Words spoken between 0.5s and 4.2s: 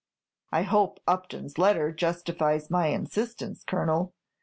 "I hope Upton's letter justifies my insistence, Colonel.